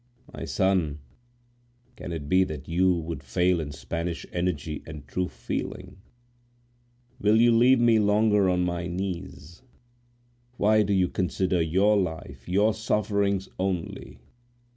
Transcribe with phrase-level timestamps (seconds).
[0.33, 0.97] "My son,
[1.95, 5.97] can it be that you would fail in Spanish energy and true feeling?
[7.19, 9.61] Will you leave me longer on my knees?
[10.57, 14.17] Why do you consider your life, your sufferings only?